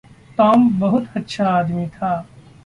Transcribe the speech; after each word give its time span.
Tom 0.37 0.79
बहुत 0.79 1.07
अच्छा 1.15 1.49
आदमी 1.49 1.87
था। 1.87 2.25